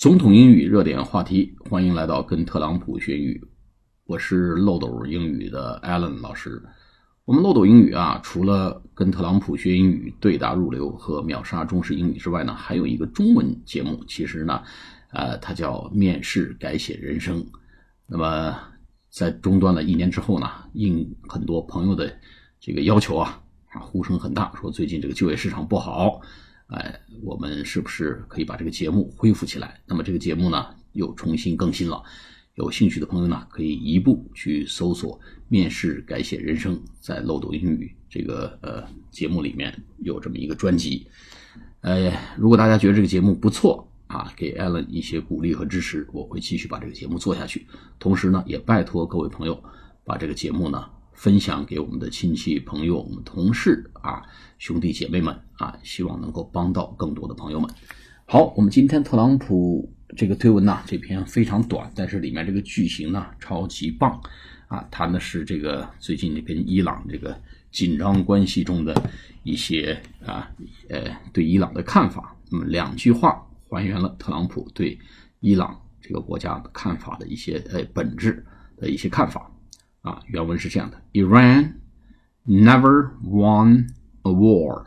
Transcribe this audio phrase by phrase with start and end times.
[0.00, 3.46] 总统英语热点话题，欢迎来到跟特朗普学英语。
[4.06, 6.62] 我是漏斗英语的 Alan 老师。
[7.26, 14.02] 我们漏斗英语啊，除了跟特朗普学英语、对答如流和秒杀中式英语之外呢，还有一个中文节目。
[14.08, 14.62] 其实呢，
[15.12, 17.44] 呃，它叫面试改写人生。
[18.06, 18.56] 那么
[19.10, 22.10] 在中断了一年之后呢，应很多朋友的
[22.58, 26.22] 这个要求啊，啊，呼声很大，说最近这个就业市场不好。
[26.70, 29.80] 哎，我们是不是可以把这个节目恢复起来？
[29.86, 32.02] 那么这个节目呢，又重新更新了。
[32.54, 41.08] 有兴趣的朋友呢，可以一步去搜索“面试改写人生”在漏斗英语这个呃节目里面有这么一个专辑。
[41.80, 47.66] 呃，如果大家觉得这个节目不错啊，给艾伦一些鼓励和支持，我会继续把这个节目做下去。
[47.98, 49.60] 同时呢，也拜托各位朋友
[50.04, 50.88] 把这个节目呢。
[51.20, 54.22] 分享给我们的亲戚朋友、我们同事啊、
[54.58, 57.70] 兄弟姐妹们啊，希望能够帮到更多的朋友们。
[58.24, 64.18] 好，我们今天特朗普这个推文呢，这篇非常短，但是里面这个句型呢超级棒
[64.68, 67.38] 啊，谈的是这个最近跟伊朗这个
[67.70, 69.10] 紧张关系中的
[69.42, 70.50] 一些啊
[70.88, 72.34] 呃对伊朗的看法。
[72.50, 74.98] 那么两句话还原了特朗普对
[75.40, 78.42] 伊朗这个国家的看法的一些呃本质
[78.78, 79.46] 的一些看法。
[80.01, 81.73] 啊，原文是这样的：Iran
[82.45, 83.87] never won
[84.23, 84.85] a war,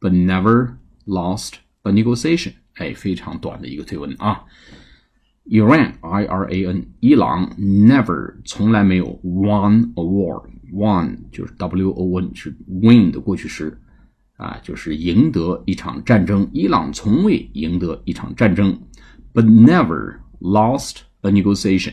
[0.00, 0.74] but never
[1.06, 2.52] lost a negotiation。
[2.74, 4.44] 哎，非常短的一个推文啊。
[5.46, 13.78] Iran, I-R-A-N，伊朗 never 从来没有 won a war。won 就是 W-O-N，是 win 的过去时
[14.36, 16.48] 啊，就是赢得一场战争。
[16.52, 18.76] 伊朗从未赢得一场战争，
[19.32, 21.92] but never lost a negotiation。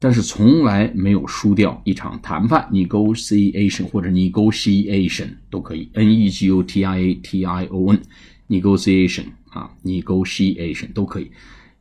[0.00, 10.92] 但是从来没有输掉一场谈判，negotiation 或者 negotiation 都可以，n e g o t i a t i o n，negotiation 啊，negotiation
[10.92, 11.32] 都可以。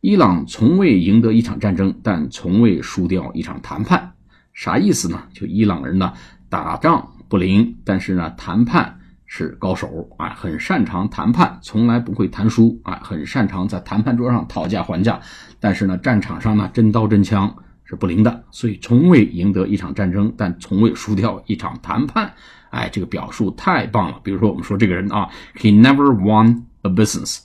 [0.00, 4.12] 伊朗从未赢得一场战争，但从未输掉一场谈判，
[4.54, 5.22] 啥意思呢？
[5.34, 6.14] 就伊朗人呢，
[6.48, 15.20] 打仗不灵，但是呢，谈判是高手啊，很擅长谈判，从来不会谈输啊，很擅长在谈判桌上讨价还价，
[15.60, 17.54] 但是呢，战场上呢，真刀真枪。
[17.88, 22.34] 是不灵的，所以从未赢得一场战争，但从未输掉一场谈判。
[22.70, 24.20] 哎，这个表述太棒了。
[24.24, 27.38] 比如说，我们说这个人啊，He never won a business,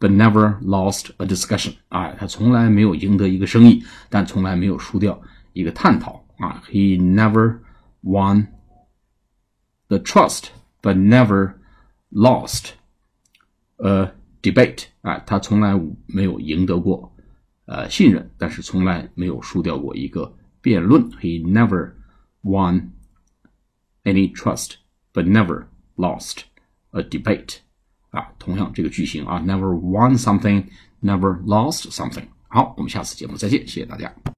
[0.00, 1.74] but never lost a discussion。
[1.90, 5.18] 哎，他从来没有赢得一个生意，但从来没有输掉
[5.52, 6.22] 一个探讨。
[6.38, 7.58] 啊，He never
[8.02, 8.48] won
[9.86, 10.46] the trust,
[10.82, 11.54] but never
[12.10, 12.70] lost
[13.76, 14.10] a
[14.42, 14.86] debate。
[15.02, 17.13] 哎，他从来没有赢得过。
[17.66, 21.10] 呃，信任，但是从来没有输掉过一个辩论。
[21.12, 21.92] He never
[22.42, 22.90] won
[24.02, 24.74] any trust,
[25.12, 25.66] but never
[25.96, 26.42] lost
[26.90, 27.56] a debate。
[28.10, 30.66] 啊，同样这个句型啊，never won something,
[31.02, 32.26] never lost something。
[32.48, 34.14] 好，我们下次节目再见，谢谢大家。